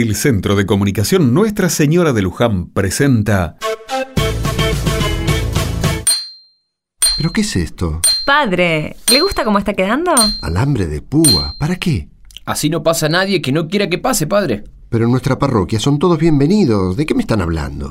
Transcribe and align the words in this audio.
El 0.00 0.14
Centro 0.14 0.54
de 0.54 0.64
Comunicación 0.64 1.34
Nuestra 1.34 1.68
Señora 1.68 2.12
de 2.12 2.22
Luján 2.22 2.70
presenta... 2.70 3.56
¿Pero 7.16 7.32
qué 7.32 7.40
es 7.40 7.56
esto? 7.56 8.00
Padre, 8.24 8.94
¿le 9.10 9.20
gusta 9.20 9.42
cómo 9.42 9.58
está 9.58 9.74
quedando? 9.74 10.12
Alambre 10.40 10.86
de 10.86 11.02
púa. 11.02 11.56
¿Para 11.58 11.74
qué? 11.74 12.10
Así 12.44 12.70
no 12.70 12.84
pasa 12.84 13.08
nadie 13.08 13.42
que 13.42 13.50
no 13.50 13.66
quiera 13.66 13.90
que 13.90 13.98
pase, 13.98 14.28
padre. 14.28 14.62
Pero 14.88 15.06
en 15.06 15.10
nuestra 15.10 15.36
parroquia 15.36 15.80
son 15.80 15.98
todos 15.98 16.16
bienvenidos. 16.16 16.96
¿De 16.96 17.04
qué 17.04 17.16
me 17.16 17.22
están 17.22 17.40
hablando? 17.40 17.90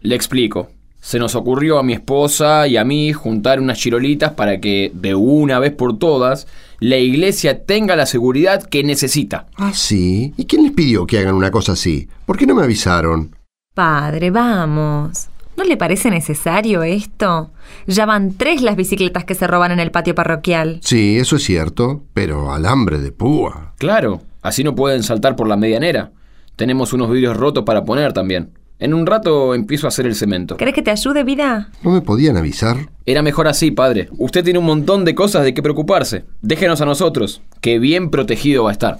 Le 0.00 0.14
explico. 0.14 0.70
Se 1.08 1.18
nos 1.18 1.34
ocurrió 1.36 1.78
a 1.78 1.82
mi 1.82 1.94
esposa 1.94 2.68
y 2.68 2.76
a 2.76 2.84
mí 2.84 3.14
juntar 3.14 3.60
unas 3.60 3.78
chirolitas 3.78 4.32
para 4.32 4.60
que, 4.60 4.92
de 4.92 5.14
una 5.14 5.58
vez 5.58 5.72
por 5.72 5.98
todas, 5.98 6.46
la 6.80 6.98
iglesia 6.98 7.64
tenga 7.64 7.96
la 7.96 8.04
seguridad 8.04 8.62
que 8.62 8.84
necesita. 8.84 9.46
Ah, 9.56 9.72
sí. 9.72 10.34
¿Y 10.36 10.44
quién 10.44 10.64
les 10.64 10.72
pidió 10.72 11.06
que 11.06 11.18
hagan 11.18 11.34
una 11.34 11.50
cosa 11.50 11.72
así? 11.72 12.10
¿Por 12.26 12.36
qué 12.36 12.46
no 12.46 12.54
me 12.54 12.62
avisaron? 12.62 13.34
Padre, 13.72 14.30
vamos. 14.30 15.28
¿No 15.56 15.64
le 15.64 15.78
parece 15.78 16.10
necesario 16.10 16.82
esto? 16.82 17.52
Ya 17.86 18.04
van 18.04 18.34
tres 18.34 18.60
las 18.60 18.76
bicicletas 18.76 19.24
que 19.24 19.34
se 19.34 19.46
roban 19.46 19.72
en 19.72 19.80
el 19.80 19.90
patio 19.90 20.14
parroquial. 20.14 20.78
Sí, 20.82 21.16
eso 21.16 21.36
es 21.36 21.42
cierto, 21.42 22.02
pero 22.12 22.52
alambre 22.52 22.98
de 22.98 23.12
púa. 23.12 23.72
Claro, 23.78 24.20
así 24.42 24.62
no 24.62 24.74
pueden 24.74 25.02
saltar 25.02 25.36
por 25.36 25.48
la 25.48 25.56
medianera. 25.56 26.12
Tenemos 26.54 26.92
unos 26.92 27.10
vidrios 27.10 27.34
rotos 27.34 27.64
para 27.64 27.86
poner 27.86 28.12
también. 28.12 28.57
En 28.80 28.94
un 28.94 29.06
rato 29.06 29.54
empiezo 29.54 29.86
a 29.86 29.88
hacer 29.88 30.06
el 30.06 30.14
cemento. 30.14 30.56
¿Querés 30.56 30.74
que 30.74 30.82
te 30.82 30.92
ayude, 30.92 31.24
vida? 31.24 31.70
¿No 31.82 31.90
me 31.90 32.00
podían 32.00 32.36
avisar? 32.36 32.90
Era 33.06 33.22
mejor 33.22 33.48
así, 33.48 33.72
padre. 33.72 34.08
Usted 34.18 34.44
tiene 34.44 34.60
un 34.60 34.66
montón 34.66 35.04
de 35.04 35.16
cosas 35.16 35.42
de 35.42 35.52
qué 35.52 35.62
preocuparse. 35.62 36.26
Déjenos 36.42 36.80
a 36.80 36.86
nosotros, 36.86 37.42
que 37.60 37.80
bien 37.80 38.10
protegido 38.10 38.64
va 38.64 38.70
a 38.70 38.72
estar. 38.72 38.98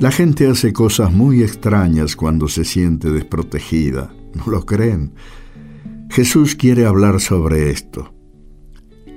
La 0.00 0.10
gente 0.10 0.48
hace 0.48 0.72
cosas 0.72 1.12
muy 1.12 1.42
extrañas 1.42 2.16
cuando 2.16 2.48
se 2.48 2.64
siente 2.64 3.10
desprotegida. 3.10 4.12
¿No 4.34 4.50
lo 4.50 4.66
creen? 4.66 5.14
Jesús 6.10 6.56
quiere 6.56 6.84
hablar 6.84 7.20
sobre 7.20 7.70
esto. 7.70 8.12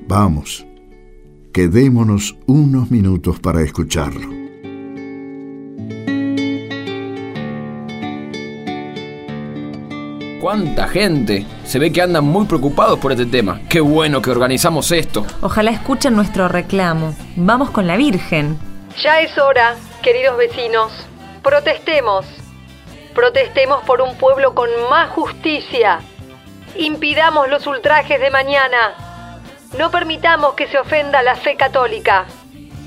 Vamos, 0.08 0.68
quedémonos 1.52 2.38
unos 2.46 2.92
minutos 2.92 3.40
para 3.40 3.62
escucharlo. 3.62 4.41
¿Cuánta 10.42 10.88
gente? 10.88 11.46
Se 11.66 11.78
ve 11.78 11.94
que 11.94 12.02
andan 12.02 12.24
muy 12.24 12.48
preocupados 12.48 12.98
por 12.98 13.12
este 13.12 13.28
tema. 13.28 13.62
Qué 13.70 13.80
bueno 13.80 14.24
que 14.24 14.32
organizamos 14.32 14.92
esto. 14.92 15.24
Ojalá 15.42 15.70
escuchen 15.70 16.16
nuestro 16.16 16.48
reclamo. 16.48 17.14
Vamos 17.36 17.70
con 17.70 17.86
la 17.86 17.96
Virgen. 17.96 18.58
Ya 19.04 19.22
es 19.22 19.38
hora, 19.38 19.76
queridos 20.02 20.36
vecinos. 20.38 20.92
Protestemos. 21.44 22.26
Protestemos 23.14 23.84
por 23.84 24.02
un 24.02 24.16
pueblo 24.16 24.56
con 24.56 24.68
más 24.90 25.12
justicia. 25.12 26.00
Impidamos 26.76 27.48
los 27.48 27.68
ultrajes 27.68 28.20
de 28.20 28.32
mañana. 28.32 28.96
No 29.78 29.92
permitamos 29.92 30.56
que 30.56 30.68
se 30.70 30.80
ofenda 30.80 31.22
la 31.22 31.36
fe 31.36 31.56
católica. 31.56 32.26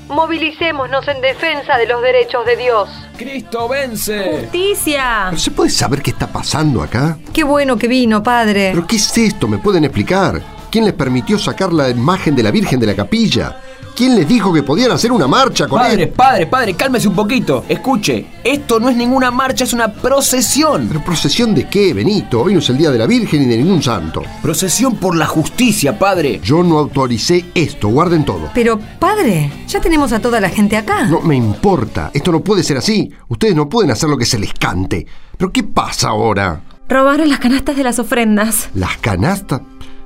Movilicémonos 0.07 1.07
en 1.07 1.21
defensa 1.21 1.77
de 1.77 1.87
los 1.87 2.01
derechos 2.01 2.45
de 2.45 2.55
Dios. 2.55 2.89
¡Cristo 3.17 3.67
vence! 3.67 4.41
¡Justicia! 4.41 5.27
¿Pero 5.29 5.39
se 5.39 5.51
puede 5.51 5.69
saber 5.69 6.01
qué 6.01 6.11
está 6.11 6.27
pasando 6.27 6.83
acá? 6.83 7.17
Qué 7.33 7.43
bueno 7.43 7.77
que 7.77 7.87
vino, 7.87 8.21
padre. 8.21 8.71
¿Pero 8.73 8.85
qué 8.85 8.97
es 8.97 9.17
esto? 9.17 9.47
¿Me 9.47 9.57
pueden 9.57 9.83
explicar? 9.83 10.41
¿Quién 10.69 10.85
les 10.85 10.93
permitió 10.93 11.39
sacar 11.39 11.73
la 11.73 11.89
imagen 11.89 12.35
de 12.35 12.43
la 12.43 12.51
Virgen 12.51 12.79
de 12.79 12.87
la 12.87 12.95
capilla? 12.95 13.61
¿Quién 13.95 14.15
les 14.17 14.27
dijo 14.27 14.51
que 14.53 14.61
podían 14.61 14.91
hacer 14.91 15.09
una 15.13 15.25
marcha 15.25 15.69
con 15.69 15.79
Padre, 15.79 16.03
él? 16.03 16.09
padre, 16.09 16.47
padre, 16.47 16.73
cálmese 16.73 17.07
un 17.07 17.15
poquito. 17.15 17.63
Escuche, 17.69 18.25
esto 18.43 18.77
no 18.77 18.89
es 18.89 18.97
ninguna 18.97 19.31
marcha, 19.31 19.63
es 19.63 19.71
una 19.71 19.93
procesión. 19.93 20.87
¿Pero 20.89 21.01
procesión 21.01 21.55
de 21.55 21.69
qué, 21.69 21.93
Benito? 21.93 22.41
Hoy 22.41 22.53
no 22.53 22.59
es 22.59 22.69
el 22.69 22.77
día 22.77 22.91
de 22.91 22.97
la 22.97 23.07
Virgen 23.07 23.39
ni 23.39 23.45
de 23.45 23.55
ningún 23.57 23.81
santo. 23.81 24.21
Procesión 24.41 24.97
por 24.97 25.15
la 25.15 25.25
justicia, 25.27 25.97
padre. 25.97 26.41
Yo 26.43 26.61
no 26.61 26.77
autoricé 26.77 27.45
esto, 27.55 27.87
guarden 27.87 28.25
todo. 28.25 28.49
Pero, 28.53 28.77
padre, 28.99 29.49
ya 29.65 29.79
tenemos 29.79 30.11
a 30.11 30.19
toda 30.19 30.41
la 30.41 30.49
gente 30.49 30.75
acá. 30.75 31.05
No 31.05 31.21
me 31.21 31.37
importa, 31.37 32.11
esto 32.13 32.33
no 32.33 32.41
puede 32.41 32.63
ser 32.63 32.75
así. 32.75 33.09
Ustedes 33.29 33.55
no 33.55 33.69
pueden 33.69 33.91
hacer 33.91 34.09
lo 34.09 34.17
que 34.17 34.25
se 34.25 34.37
les 34.37 34.51
cante. 34.53 35.07
¿Pero 35.37 35.53
qué 35.53 35.63
pasa 35.63 36.09
ahora? 36.09 36.61
Robaron 36.89 37.29
las 37.29 37.39
canastas 37.39 37.77
de 37.77 37.83
las 37.83 37.97
ofrendas. 37.97 38.67
¿Las 38.73 38.97
canastas? 38.97 39.61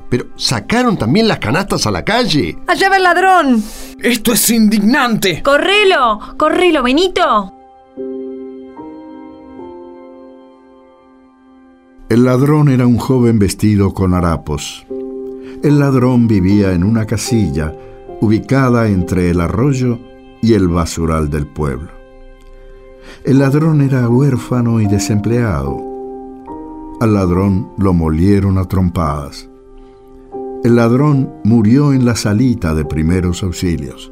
¿Pero 0.09 0.25
sacaron 0.36 0.97
también 0.97 1.28
las 1.28 1.40
canastas 1.40 1.86
a 1.86 1.92
la 1.92 2.03
calle? 2.03 2.58
¡Allá 2.68 2.90
va 2.90 2.97
el 2.97 3.03
ladrón! 3.03 3.64
Esto 4.02 4.34
es 4.34 4.50
indignante. 4.50 5.44
¡Correlo! 5.44 6.20
¡Correlo, 6.38 6.81
Benito! 6.84 7.53
El 12.09 12.25
ladrón 12.25 12.69
era 12.69 12.88
un 12.88 12.98
joven 12.98 13.38
vestido 13.38 13.94
con 13.94 14.16
harapos. 14.16 14.86
El 15.62 15.78
ladrón 15.78 16.28
vivía 16.28 16.74
en 16.74 16.84
una 16.84 17.06
casilla 17.06 17.75
ubicada 18.22 18.88
entre 18.88 19.30
el 19.30 19.42
arroyo 19.42 20.00
y 20.42 20.53
el 20.53 20.69
basural 20.69 21.30
del 21.30 21.46
pueblo. 21.46 21.92
El 23.24 23.40
ladrón 23.40 23.81
era 23.81 24.08
huérfano 24.08 24.80
y 24.80 24.88
desempleado. 24.88 25.78
Al 27.02 27.14
ladrón 27.14 27.74
lo 27.78 27.94
molieron 27.94 28.58
a 28.58 28.66
trompadas. 28.66 29.49
El 30.62 30.75
ladrón 30.75 31.36
murió 31.46 31.94
en 31.94 32.03
la 32.03 32.18
salita 32.18 32.75
de 32.75 32.84
primeros 32.84 33.44
auxilios. 33.44 34.12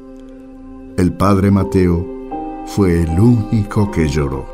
El 0.96 1.12
padre 1.12 1.52
Mateo 1.52 2.08
fue 2.66 3.04
el 3.04 3.20
único 3.20 3.92
que 3.92 4.08
lloró. 4.08 4.46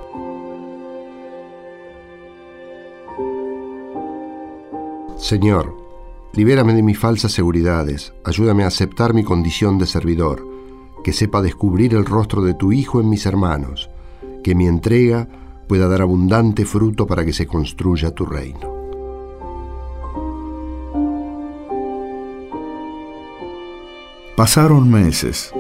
Señor, 5.20 5.78
libérame 6.34 6.74
de 6.74 6.82
mis 6.82 6.98
falsas 6.98 7.32
seguridades, 7.32 8.12
ayúdame 8.26 8.64
a 8.64 8.68
aceptar 8.68 9.14
mi 9.14 9.24
condición 9.24 9.78
de 9.78 9.86
servidor, 9.86 10.48
que 11.03 11.14
sepa 11.14 11.44
descubrir 11.44 11.94
el 11.94 12.06
rostro 12.06 12.42
de 12.42 12.56
tu 12.56 12.72
Hijo 12.72 13.02
en 13.02 13.09
mis 13.09 13.28
hermanos, 13.28 13.92
que 14.44 14.56
mi 14.56 14.66
entrega 14.66 15.28
pueda 15.68 15.88
dar 15.88 16.02
abundante 16.02 16.66
fruto 16.66 17.06
para 17.06 17.24
que 17.24 17.34
se 17.34 17.46
construya 17.46 18.16
tu 18.16 18.26
reino. 18.26 18.83
Pasaron 24.36 24.90
meses. 24.90 25.54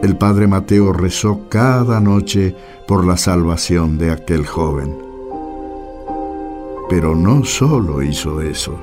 El 0.00 0.16
padre 0.16 0.46
Mateo 0.46 0.92
rezó 0.92 1.48
cada 1.48 1.98
noche 1.98 2.54
por 2.86 3.04
la 3.04 3.16
salvación 3.16 3.98
de 3.98 4.12
aquel 4.12 4.46
joven. 4.46 4.96
Pero 6.88 7.16
no 7.16 7.44
solo 7.44 8.00
hizo 8.00 8.40
eso. 8.40 8.78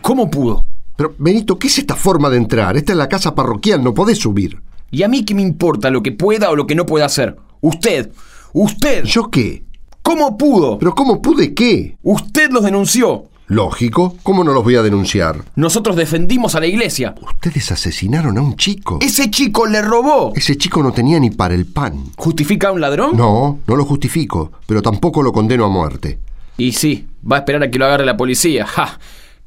¿Cómo 0.00 0.28
pudo? 0.28 0.66
Pero, 0.96 1.14
Benito, 1.16 1.60
¿qué 1.60 1.68
es 1.68 1.78
esta 1.78 1.94
forma 1.94 2.28
de 2.28 2.38
entrar? 2.38 2.76
Esta 2.76 2.90
es 2.90 2.98
la 2.98 3.08
casa 3.08 3.36
parroquial, 3.36 3.84
no 3.84 3.94
podés 3.94 4.18
subir. 4.18 4.60
¿Y 4.90 5.04
a 5.04 5.08
mí 5.08 5.24
qué 5.24 5.36
me 5.36 5.42
importa 5.42 5.90
lo 5.90 6.02
que 6.02 6.10
pueda 6.10 6.50
o 6.50 6.56
lo 6.56 6.66
que 6.66 6.74
no 6.74 6.86
pueda 6.86 7.06
hacer? 7.06 7.36
Usted, 7.60 8.10
usted. 8.52 9.04
¿Yo 9.04 9.30
qué? 9.30 9.64
¿Cómo 10.02 10.36
pudo? 10.36 10.78
¿Pero 10.78 10.94
cómo 10.94 11.22
pude 11.22 11.54
qué? 11.54 11.96
Usted 12.02 12.50
los 12.50 12.64
denunció. 12.64 13.26
Lógico, 13.46 14.16
¿cómo 14.22 14.42
no 14.42 14.52
los 14.52 14.64
voy 14.64 14.76
a 14.76 14.82
denunciar? 14.82 15.44
Nosotros 15.56 15.94
defendimos 15.94 16.54
a 16.54 16.60
la 16.60 16.66
iglesia. 16.66 17.14
Ustedes 17.20 17.70
asesinaron 17.70 18.38
a 18.38 18.42
un 18.42 18.56
chico. 18.56 18.98
Ese 19.00 19.30
chico 19.30 19.66
le 19.66 19.80
robó. 19.82 20.32
Ese 20.34 20.56
chico 20.56 20.82
no 20.82 20.92
tenía 20.92 21.20
ni 21.20 21.30
para 21.30 21.54
el 21.54 21.66
pan. 21.66 22.04
¿Justifica 22.16 22.68
a 22.68 22.72
un 22.72 22.80
ladrón? 22.80 23.16
No, 23.16 23.60
no 23.66 23.76
lo 23.76 23.84
justifico, 23.84 24.52
pero 24.66 24.82
tampoco 24.82 25.22
lo 25.22 25.32
condeno 25.32 25.66
a 25.66 25.68
muerte. 25.68 26.18
Y 26.56 26.72
sí, 26.72 27.06
va 27.30 27.36
a 27.36 27.38
esperar 27.40 27.62
a 27.62 27.70
que 27.70 27.78
lo 27.78 27.84
agarre 27.84 28.04
la 28.04 28.16
policía. 28.16 28.66
¡Ja! 28.66 28.98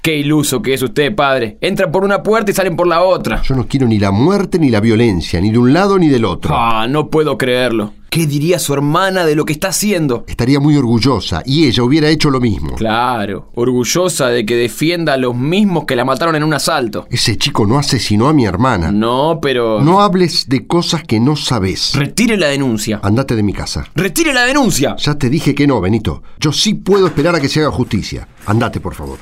Qué 0.06 0.18
iluso 0.18 0.62
que 0.62 0.75
es 0.75 0.84
usted, 0.84 1.16
padre. 1.16 1.57
Entran 1.62 1.92
por 1.92 2.04
una 2.04 2.22
puerta 2.22 2.52
y 2.52 2.54
salen 2.54 2.75
por 2.75 2.86
la 2.86 3.02
otra. 3.02 3.42
Yo 3.42 3.56
no 3.56 3.68
quiero 3.68 3.88
ni 3.88 3.98
la 3.98 4.12
muerte 4.12 4.60
ni 4.60 4.69
la 4.69 4.80
violencia, 4.80 5.42
ni 5.42 5.50
de 5.50 5.57
un 5.57 5.74
lado 5.74 5.98
ni 5.98 6.10
del 6.10 6.25
otro. 6.25 6.54
Ah, 6.56 6.86
no 6.88 7.10
puedo 7.10 7.40
creerlo. 7.40 7.92
¿Qué 8.12 8.28
diría 8.28 8.60
su 8.60 8.75
hermana 8.75 9.25
de 9.25 9.34
lo 9.34 9.46
que 9.46 9.54
está 9.54 9.69
haciendo? 9.69 10.24
Estaría 10.28 10.60
muy 10.60 10.78
orgullosa 10.78 11.42
y 11.44 11.66
ella 11.66 11.81
hubiera 11.81 12.07
hecho 12.07 12.30
lo 12.30 12.40
mismo. 12.40 12.75
Claro, 12.75 13.50
orgullosa 13.56 14.28
de 14.28 14.46
que 14.46 14.56
defienda 14.56 15.13
a 15.13 15.18
los 15.18 15.36
mismos 15.36 15.86
que 15.86 15.96
la 15.96 16.06
mataron 16.06 16.36
en 16.36 16.44
un 16.44 16.54
asalto. 16.54 17.08
Ese 17.10 17.36
chico 17.40 17.66
no 17.66 17.80
asesinó 17.80 18.28
a 18.28 18.34
mi 18.34 18.46
hermana. 18.46 18.92
No, 18.92 19.40
pero... 19.42 19.81
No 19.81 20.01
hables 20.01 20.48
de 20.48 20.68
cosas 20.68 21.04
que 21.04 21.19
no 21.19 21.36
sabes. 21.36 21.96
Retire 21.96 22.38
la 22.38 22.50
denuncia. 22.50 23.00
Andate 23.01 23.36
de 23.36 23.42
mi 23.42 23.54
casa. 23.54 23.88
Retire 23.96 24.34
la 24.34 24.44
denuncia. 24.44 24.96
Ya 24.98 25.16
te 25.16 25.31
dije 25.31 25.56
que 25.56 25.66
no, 25.66 25.81
Benito. 25.81 26.22
Yo 26.40 26.51
sí 26.51 26.75
puedo 26.75 27.08
esperar 27.08 27.34
a 27.34 27.42
que 27.42 27.50
se 27.50 27.62
haga 27.62 27.72
justicia. 27.72 28.28
Andate, 28.46 28.80
por 28.80 28.94
favor. 28.94 29.18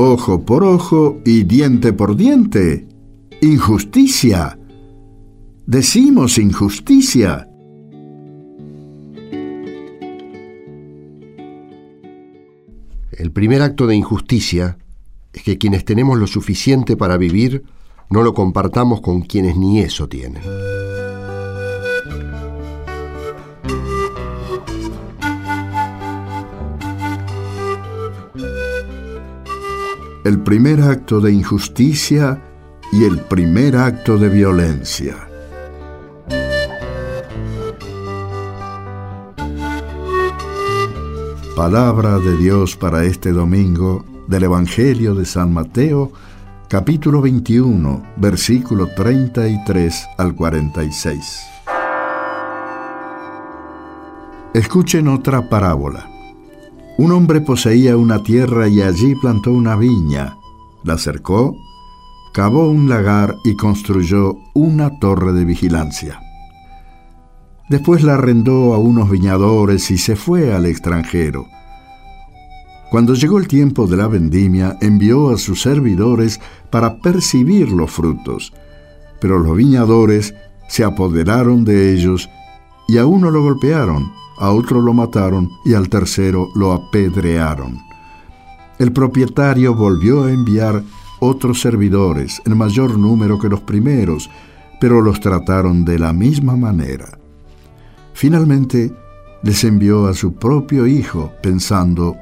ojo 0.00 0.44
por 0.44 0.64
ojo 0.64 1.20
y 1.24 1.44
diente 1.44 1.92
por 1.92 2.16
diente. 2.16 2.86
Injusticia. 3.42 4.58
Decimos 5.66 6.38
injusticia. 6.38 7.46
El 13.12 13.30
primer 13.32 13.60
acto 13.60 13.86
de 13.86 13.96
injusticia 13.96 14.78
es 15.32 15.42
que 15.42 15.58
quienes 15.58 15.84
tenemos 15.84 16.18
lo 16.18 16.26
suficiente 16.26 16.96
para 16.96 17.18
vivir 17.18 17.64
no 18.08 18.22
lo 18.22 18.32
compartamos 18.32 19.02
con 19.02 19.20
quienes 19.20 19.56
ni 19.56 19.80
eso 19.80 20.08
tienen. 20.08 20.42
El 30.22 30.38
primer 30.40 30.82
acto 30.82 31.18
de 31.18 31.32
injusticia 31.32 32.42
y 32.92 33.04
el 33.04 33.20
primer 33.20 33.74
acto 33.74 34.18
de 34.18 34.28
violencia. 34.28 35.16
Palabra 41.56 42.18
de 42.18 42.36
Dios 42.36 42.76
para 42.76 43.04
este 43.04 43.32
domingo 43.32 44.04
del 44.28 44.42
Evangelio 44.42 45.14
de 45.14 45.24
San 45.24 45.54
Mateo, 45.54 46.12
capítulo 46.68 47.22
21, 47.22 48.02
versículo 48.16 48.88
33 48.88 50.06
al 50.18 50.34
46. 50.34 51.40
Escuchen 54.52 55.08
otra 55.08 55.48
parábola. 55.48 56.19
Un 57.00 57.12
hombre 57.12 57.40
poseía 57.40 57.96
una 57.96 58.22
tierra 58.22 58.68
y 58.68 58.82
allí 58.82 59.14
plantó 59.14 59.52
una 59.52 59.74
viña, 59.74 60.36
la 60.84 60.98
cercó, 60.98 61.56
cavó 62.34 62.68
un 62.68 62.90
lagar 62.90 63.38
y 63.42 63.56
construyó 63.56 64.36
una 64.52 64.98
torre 64.98 65.32
de 65.32 65.46
vigilancia. 65.46 66.20
Después 67.70 68.02
la 68.02 68.16
arrendó 68.16 68.74
a 68.74 68.78
unos 68.78 69.08
viñadores 69.08 69.90
y 69.90 69.96
se 69.96 70.14
fue 70.14 70.52
al 70.52 70.66
extranjero. 70.66 71.46
Cuando 72.90 73.14
llegó 73.14 73.38
el 73.38 73.48
tiempo 73.48 73.86
de 73.86 73.96
la 73.96 74.06
vendimia, 74.06 74.76
envió 74.82 75.30
a 75.30 75.38
sus 75.38 75.62
servidores 75.62 76.38
para 76.68 76.98
percibir 76.98 77.70
los 77.70 77.90
frutos, 77.90 78.52
pero 79.22 79.38
los 79.38 79.56
viñadores 79.56 80.34
se 80.68 80.84
apoderaron 80.84 81.64
de 81.64 81.94
ellos 81.94 82.28
y 82.88 82.98
a 82.98 83.06
uno 83.06 83.30
lo 83.30 83.42
golpearon, 83.42 84.12
a 84.40 84.50
otro 84.50 84.80
lo 84.80 84.94
mataron 84.94 85.50
y 85.64 85.74
al 85.74 85.88
tercero 85.88 86.48
lo 86.54 86.72
apedrearon. 86.72 87.78
El 88.78 88.92
propietario 88.92 89.74
volvió 89.74 90.24
a 90.24 90.32
enviar 90.32 90.82
otros 91.20 91.60
servidores 91.60 92.40
en 92.46 92.56
mayor 92.56 92.98
número 92.98 93.38
que 93.38 93.50
los 93.50 93.60
primeros, 93.60 94.30
pero 94.80 95.02
los 95.02 95.20
trataron 95.20 95.84
de 95.84 95.98
la 95.98 96.14
misma 96.14 96.56
manera. 96.56 97.18
Finalmente, 98.14 98.92
les 99.42 99.62
envió 99.64 100.06
a 100.06 100.14
su 100.14 100.34
propio 100.34 100.86
hijo, 100.86 101.32
pensando, 101.42 102.16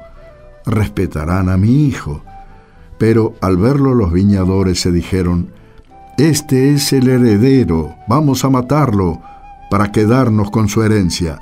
respetarán 0.65 1.47
a 1.47 1.55
mi 1.55 1.85
hijo. 1.85 2.21
Pero 2.97 3.35
al 3.41 3.55
verlo 3.55 3.95
los 3.95 4.11
viñadores 4.11 4.81
se 4.81 4.91
dijeron, 4.91 5.51
Este 6.17 6.73
es 6.73 6.91
el 6.91 7.07
heredero, 7.07 7.95
vamos 8.09 8.43
a 8.43 8.49
matarlo 8.49 9.21
para 9.69 9.93
quedarnos 9.93 10.51
con 10.51 10.67
su 10.67 10.83
herencia. 10.83 11.39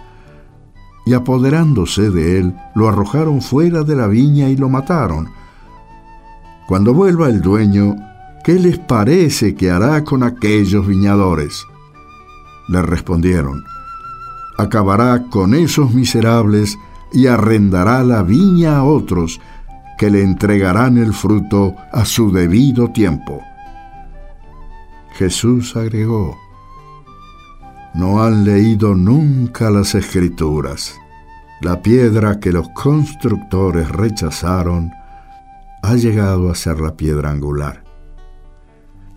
Y 1.07 1.13
apoderándose 1.13 2.09
de 2.09 2.37
él, 2.37 2.53
lo 2.75 2.89
arrojaron 2.89 3.41
fuera 3.41 3.83
de 3.83 3.95
la 3.95 4.07
viña 4.07 4.49
y 4.49 4.57
lo 4.57 4.67
mataron. 4.67 5.29
Cuando 6.67 6.93
vuelva 6.93 7.29
el 7.29 7.41
dueño, 7.41 7.95
¿qué 8.43 8.55
les 8.55 8.77
parece 8.77 9.55
que 9.55 9.71
hará 9.71 10.03
con 10.03 10.21
aquellos 10.21 10.85
viñadores? 10.85 11.65
Le 12.67 12.81
respondieron, 12.81 13.63
acabará 14.57 15.29
con 15.29 15.53
esos 15.53 15.93
miserables 15.93 16.77
y 17.13 17.27
arrendará 17.27 18.03
la 18.03 18.21
viña 18.21 18.75
a 18.75 18.83
otros 18.83 19.39
que 19.97 20.09
le 20.11 20.23
entregarán 20.23 20.97
el 20.97 21.13
fruto 21.13 21.73
a 21.93 22.03
su 22.03 22.33
debido 22.33 22.89
tiempo. 22.89 23.41
Jesús 25.13 25.73
agregó, 25.77 26.37
no 27.97 28.23
han 28.23 28.43
leído 28.43 28.93
nunca 28.93 29.71
las 29.71 29.95
escrituras. 29.95 30.93
La 31.61 31.81
piedra 31.81 32.39
que 32.39 32.51
los 32.51 32.69
constructores 32.69 33.89
rechazaron 33.89 34.91
ha 35.81 35.95
llegado 35.95 36.51
a 36.51 36.55
ser 36.55 36.79
la 36.79 36.95
piedra 36.95 37.31
angular. 37.31 37.83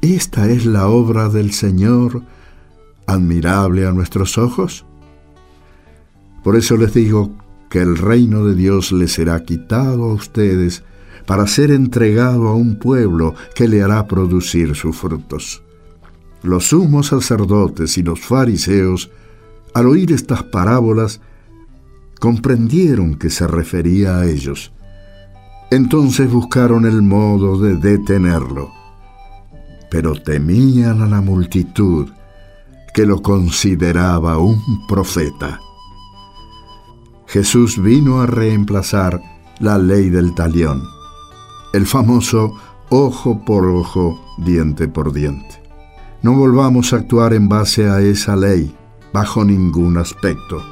¿Esta 0.00 0.48
es 0.48 0.64
la 0.64 0.88
obra 0.88 1.28
del 1.28 1.52
Señor 1.52 2.22
admirable 3.06 3.86
a 3.86 3.92
nuestros 3.92 4.38
ojos? 4.38 4.86
Por 6.42 6.56
eso 6.56 6.78
les 6.78 6.94
digo 6.94 7.32
que 7.68 7.80
el 7.80 7.98
reino 7.98 8.46
de 8.46 8.54
Dios 8.54 8.92
les 8.92 9.12
será 9.12 9.44
quitado 9.44 10.04
a 10.04 10.14
ustedes 10.14 10.84
para 11.26 11.46
ser 11.46 11.70
entregado 11.70 12.48
a 12.48 12.54
un 12.54 12.78
pueblo 12.78 13.34
que 13.54 13.68
le 13.68 13.82
hará 13.82 14.06
producir 14.06 14.74
sus 14.74 14.96
frutos. 14.96 15.62
Los 16.42 16.68
sumos 16.68 17.08
sacerdotes 17.08 17.98
y 17.98 18.02
los 18.02 18.20
fariseos, 18.20 19.10
al 19.74 19.86
oír 19.86 20.12
estas 20.12 20.42
parábolas, 20.42 21.20
comprendieron 22.18 23.16
que 23.16 23.30
se 23.30 23.46
refería 23.46 24.18
a 24.18 24.26
ellos. 24.26 24.72
Entonces 25.70 26.30
buscaron 26.30 26.84
el 26.86 27.02
modo 27.02 27.58
de 27.58 27.76
detenerlo, 27.76 28.70
pero 29.90 30.14
temían 30.14 31.02
a 31.02 31.06
la 31.06 31.20
multitud 31.20 32.08
que 32.94 33.06
lo 33.06 33.22
consideraba 33.22 34.38
un 34.38 34.86
profeta. 34.88 35.60
Jesús 37.26 37.80
vino 37.80 38.20
a 38.20 38.26
reemplazar 38.26 39.20
la 39.60 39.78
ley 39.78 40.10
del 40.10 40.34
talión, 40.34 40.82
el 41.72 41.86
famoso 41.86 42.54
ojo 42.88 43.44
por 43.44 43.66
ojo, 43.66 44.20
diente 44.38 44.88
por 44.88 45.12
diente. 45.12 45.59
No 46.22 46.34
volvamos 46.34 46.92
a 46.92 46.96
actuar 46.96 47.32
en 47.32 47.48
base 47.48 47.88
a 47.88 48.00
esa 48.00 48.36
ley, 48.36 48.74
bajo 49.12 49.44
ningún 49.44 49.96
aspecto. 49.96 50.62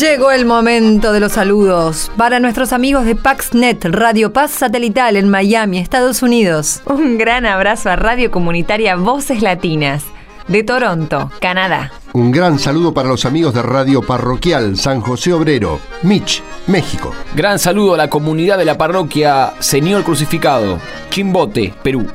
Llegó 0.00 0.30
el 0.30 0.46
momento 0.46 1.12
de 1.12 1.20
los 1.20 1.32
saludos 1.32 2.10
para 2.16 2.40
nuestros 2.40 2.72
amigos 2.72 3.04
de 3.04 3.16
PaxNet, 3.16 3.84
Radio 3.84 4.32
Paz 4.32 4.50
Satelital 4.50 5.14
en 5.14 5.28
Miami, 5.28 5.76
Estados 5.76 6.22
Unidos. 6.22 6.80
Un 6.86 7.18
gran 7.18 7.44
abrazo 7.44 7.90
a 7.90 7.96
Radio 7.96 8.30
Comunitaria 8.30 8.96
Voces 8.96 9.42
Latinas 9.42 10.04
de 10.48 10.64
Toronto, 10.64 11.30
Canadá. 11.42 11.92
Un 12.14 12.32
gran 12.32 12.58
saludo 12.58 12.94
para 12.94 13.10
los 13.10 13.26
amigos 13.26 13.52
de 13.52 13.60
Radio 13.60 14.00
Parroquial 14.00 14.78
San 14.78 15.02
José 15.02 15.34
Obrero, 15.34 15.78
Mich, 16.02 16.40
México. 16.66 17.12
Gran 17.36 17.58
saludo 17.58 17.92
a 17.92 17.98
la 17.98 18.08
comunidad 18.08 18.56
de 18.56 18.64
la 18.64 18.78
parroquia 18.78 19.52
Señor 19.58 20.02
Crucificado, 20.02 20.78
Chimbote, 21.10 21.74
Perú. 21.82 22.06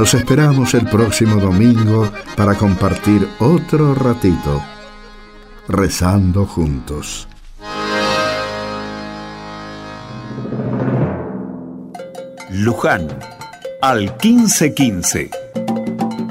Los 0.00 0.14
esperamos 0.14 0.72
el 0.72 0.86
próximo 0.86 1.38
domingo 1.42 2.10
para 2.34 2.54
compartir 2.54 3.28
otro 3.38 3.94
ratito, 3.94 4.62
rezando 5.68 6.46
juntos. 6.46 7.28
Luján, 12.48 13.08
al 13.82 14.16
1515. 14.24 15.30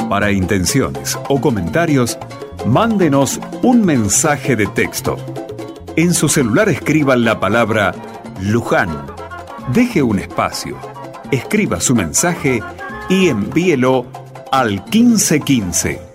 Para 0.09 0.31
intenciones 0.31 1.15
o 1.29 1.39
comentarios, 1.39 2.17
mándenos 2.65 3.39
un 3.61 3.85
mensaje 3.85 4.55
de 4.55 4.65
texto. 4.65 5.15
En 5.95 6.15
su 6.15 6.27
celular 6.27 6.69
escriban 6.69 7.23
la 7.23 7.39
palabra 7.39 7.93
Luján. 8.41 8.89
Deje 9.71 10.01
un 10.01 10.17
espacio. 10.17 10.75
Escriba 11.29 11.79
su 11.79 11.93
mensaje 11.93 12.63
y 13.09 13.27
envíelo 13.27 14.05
al 14.51 14.83
1515 14.91 16.08